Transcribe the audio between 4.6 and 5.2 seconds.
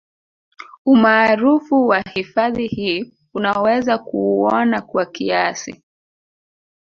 kwa